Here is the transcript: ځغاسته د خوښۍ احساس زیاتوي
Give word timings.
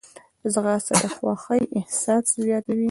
ځغاسته 0.53 0.93
د 1.01 1.03
خوښۍ 1.15 1.63
احساس 1.79 2.25
زیاتوي 2.43 2.79